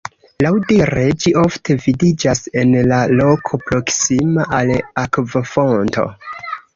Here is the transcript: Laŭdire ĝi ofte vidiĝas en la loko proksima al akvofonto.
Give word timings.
Laŭdire 0.43 1.01
ĝi 1.23 1.33
ofte 1.41 1.75
vidiĝas 1.83 2.41
en 2.61 2.73
la 2.93 3.01
loko 3.19 3.59
proksima 3.67 4.47
al 4.61 4.73
akvofonto. 5.03 6.07